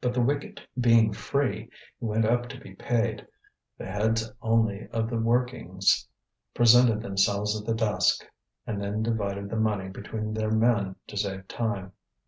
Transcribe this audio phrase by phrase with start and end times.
[0.00, 3.24] But the wicket being free he went up to be paid.
[3.76, 6.08] The heads only of the workings
[6.54, 8.26] presented themselves at the desk
[8.66, 11.92] and then divided the money between their men to save time.